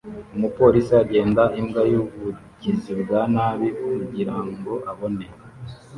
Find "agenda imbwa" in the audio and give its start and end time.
1.03-1.81